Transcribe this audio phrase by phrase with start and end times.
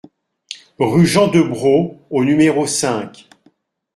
[0.79, 3.29] Rue Jean Debrot au numéro cinq